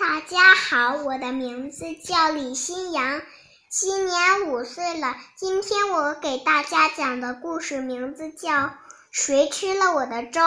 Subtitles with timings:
[0.00, 3.20] 大家好，我的名字叫李新阳，
[3.68, 5.14] 今年五岁了。
[5.36, 8.50] 今天我给大家讲的故事名字叫
[9.10, 10.40] 《谁吃了我的粥》。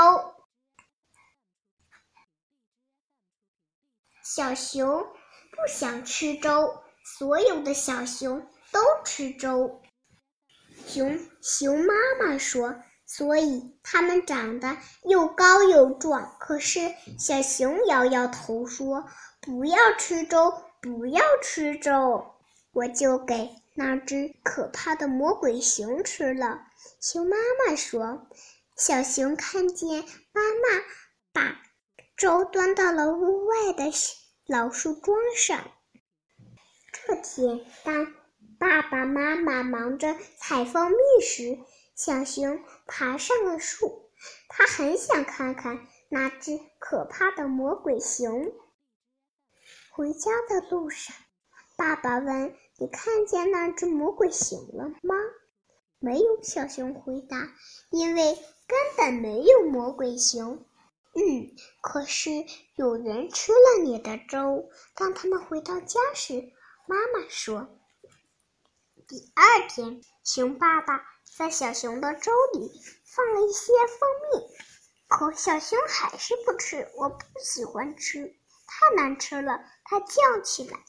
[4.24, 5.04] 小熊
[5.52, 9.84] 不想吃粥，所有的小熊都吃粥。
[10.88, 12.76] 熊熊妈妈说。
[13.06, 16.36] 所以它们长得又高又壮。
[16.40, 16.80] 可是
[17.20, 19.06] 小熊摇摇头说
[19.46, 22.34] ：“不要吃粥，不要吃粥，
[22.72, 26.62] 我就给那只可怕的魔鬼熊吃了。”
[27.02, 28.26] 熊妈妈说
[28.78, 30.84] ：“小熊看见妈妈
[31.34, 31.62] 把
[32.16, 33.92] 粥端到了屋外的
[34.48, 35.60] 老树桩上。
[36.94, 38.14] 这天，当
[38.58, 41.60] 爸爸妈妈忙着采蜂蜜时，
[41.96, 44.10] 小熊爬上了树，
[44.48, 48.54] 它很想看看那只可怕的魔鬼熊。
[49.96, 51.16] 回家的路上，
[51.78, 55.14] 爸爸问：“你看见那只魔鬼熊了吗
[56.02, 57.38] ？”“没有。”小熊回答
[57.92, 58.34] ，“因为
[58.66, 60.66] 根本没有魔鬼熊。
[61.14, 62.32] ”“嗯，可是
[62.76, 66.52] 有人吃了你的粥。”当他们回到家时，
[66.88, 67.78] 妈妈说
[69.08, 71.04] ：“第二天，熊爸爸。”
[71.38, 74.56] 在小熊的粥里放了一些蜂蜜，
[75.08, 76.90] 可小熊还是不吃。
[76.96, 78.36] 我不喜欢吃，
[78.74, 80.80] 太难吃了，它叫起来。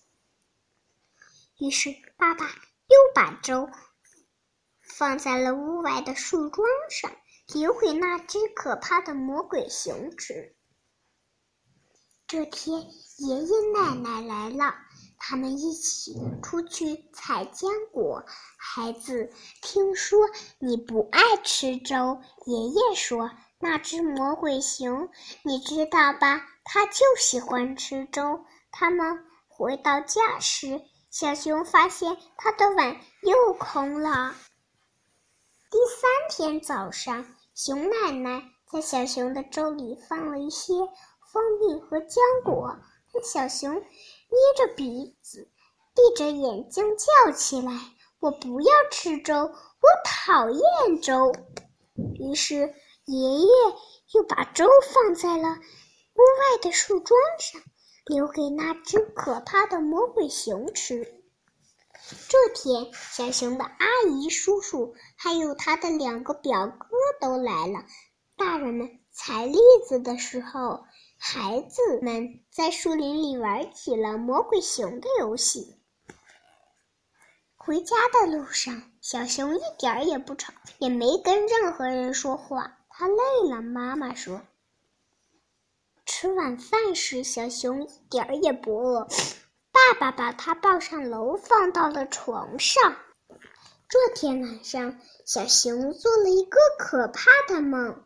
[1.59, 3.69] 于是爸爸又把粥
[4.81, 7.15] 放在了屋外的树桩上，
[7.53, 10.57] 留给那只可怕的魔鬼熊吃。
[12.27, 12.81] 这天，
[13.19, 14.75] 爷爷奶奶来了。
[15.27, 18.25] 他们一起出去采浆果。
[18.59, 19.31] 孩子，
[19.63, 20.19] 听说
[20.59, 22.21] 你不爱吃粥。
[22.47, 23.31] 爷爷说
[23.65, 25.09] ：“那只魔鬼熊，
[25.43, 26.45] 你知道吧？
[26.65, 34.35] 它就喜欢吃粥。”他们回到家时，小熊发现它的碗又空了。
[35.71, 40.75] 第三天早上，熊奶奶在小熊的粥里放了一些
[41.33, 42.77] 蜂蜜和浆果。
[43.23, 43.87] 小熊捏
[44.59, 45.49] 着鼻子，
[45.95, 47.73] 闭着眼睛叫起来
[48.21, 51.33] ：“我不要吃粥，我讨厌粥。”
[52.21, 52.75] 于是
[53.07, 53.49] 爷爷
[54.13, 57.61] 又把粥放在了屋外的树桩上，
[58.07, 61.23] 留给那只可怕的魔鬼熊吃。
[62.29, 66.89] 这天，小熊的阿姨、叔叔还有他的两个表哥
[67.21, 67.85] 都来了。
[68.37, 70.85] 大人们采栗子的时候。
[71.17, 75.75] 孩子们在树林里玩起了魔鬼熊的游戏。
[77.57, 82.84] 回家的路上，小熊一点也不吵，也没跟任何人说话。
[82.97, 84.41] 他累了，妈妈说。
[86.07, 89.09] 吃晚饭时，小熊一点儿也不饿。
[89.73, 92.97] 爸爸把他抱上楼，放到了床上。
[93.89, 98.05] 这天晚上，小熊做了一个可怕的梦，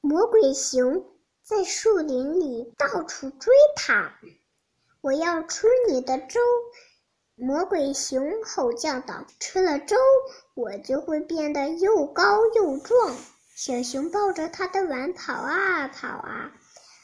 [0.00, 1.04] 魔鬼熊。
[1.42, 4.14] 在树林里到处追他，
[5.02, 6.40] 我要吃你的粥！
[7.34, 9.96] 魔鬼熊吼叫道：“吃了粥，
[10.54, 13.14] 我就会变得又高又壮。”
[13.62, 16.50] 小熊抱着他的碗跑啊跑啊，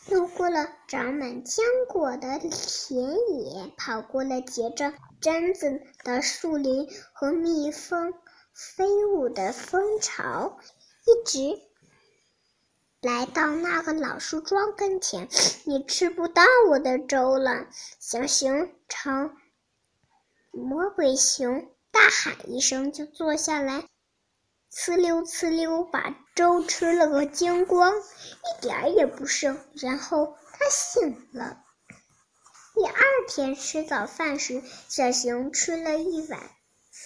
[0.08, 8.14] 路过了长满浆果的田野，跑过了结着榛子的树林和蜜蜂
[8.54, 10.58] 飞舞的蜂巢，
[11.04, 11.60] 一直。
[13.02, 15.28] 来到那个老树桩跟前，
[15.66, 17.66] 你吃不到我的粥了。
[18.00, 19.30] 小熊朝
[20.52, 23.90] 魔鬼熊大喊一声，就坐下来，
[24.76, 29.58] 呲溜呲溜把粥吃了个精光，一点儿也不剩。
[29.74, 31.64] 然后他醒了。
[32.74, 36.38] 第二天吃早饭时，小熊吃了一碗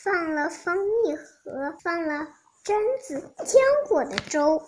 [0.03, 2.26] 放了蜂蜜和放了
[2.64, 4.60] 榛子浆果的粥。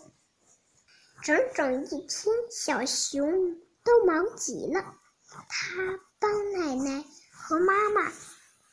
[1.24, 4.94] 整整一天，小熊都忙极了。
[5.28, 8.12] 他帮奶奶和妈妈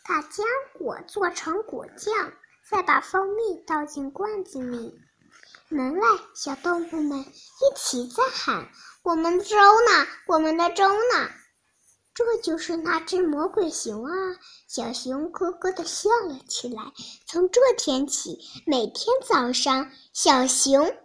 [0.07, 0.43] 把浆
[0.77, 2.31] 果做成果酱，
[2.69, 4.93] 再把蜂蜜倒进罐子里。
[5.69, 8.69] 门外小动物们一起在喊
[9.03, 10.07] ：“我们的粥呢？
[10.27, 11.29] 我们的粥呢？”
[12.13, 14.11] 这就是那只魔鬼熊啊！
[14.67, 16.83] 小熊咯咯地笑了起来。
[17.25, 20.95] 从这天起，每天早上，小熊。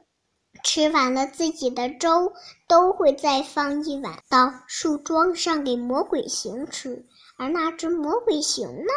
[0.63, 2.33] 吃完了自己的粥，
[2.69, 7.07] 都会再放一碗到树桩上给魔鬼熊吃。
[7.37, 8.93] 而那只魔鬼熊呢，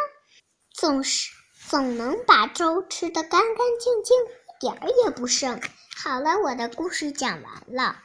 [0.72, 1.30] 总是
[1.68, 5.60] 总能把粥吃得干干净净，一点儿也不剩。
[6.02, 7.96] 好了，我的故事讲完了。